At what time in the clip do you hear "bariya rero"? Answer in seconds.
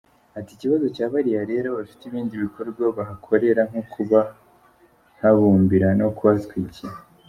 1.13-1.67